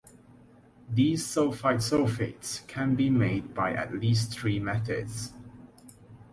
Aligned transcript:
These 0.89 1.27
sulfite 1.27 1.79
sulfates 1.83 2.65
can 2.65 2.95
be 2.95 3.11
made 3.11 3.53
by 3.53 3.73
at 3.73 3.93
least 3.93 4.31
three 4.33 4.57
methods. 4.57 5.31